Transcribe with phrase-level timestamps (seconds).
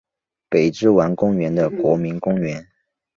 [0.49, 2.67] 北之丸公园的国民公园。